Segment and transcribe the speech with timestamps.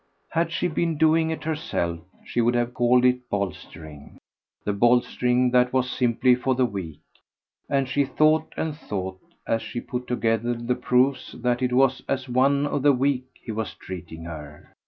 [0.29, 4.17] Had she been doing it herself she would have called it bolstering
[4.65, 7.01] the bolstering that was simply for the weak;
[7.69, 12.27] and she thought and thought as she put together the proofs that it was as
[12.27, 14.73] one of the weak he was treating her.